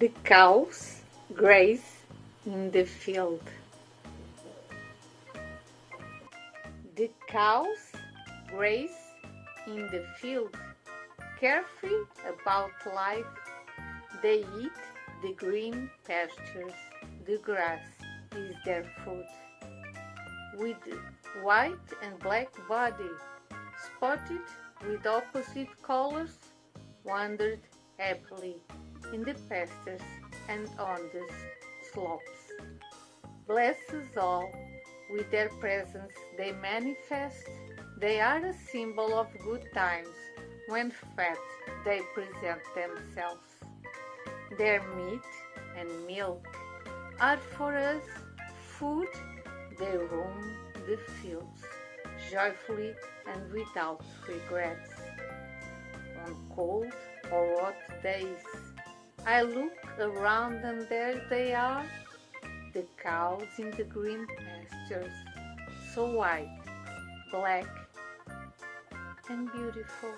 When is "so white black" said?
65.94-67.66